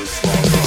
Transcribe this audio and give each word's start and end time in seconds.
just 0.00 0.24
lost. 0.24 0.61